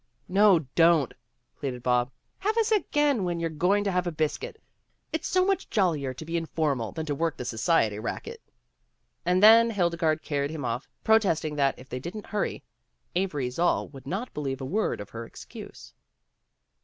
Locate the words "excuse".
15.23-15.93